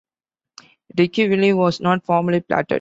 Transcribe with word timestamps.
Dickeyville 0.97 1.55
was 1.57 1.79
not 1.79 2.03
formally 2.03 2.41
platted. 2.41 2.69